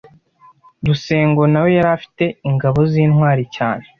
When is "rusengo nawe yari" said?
0.87-1.89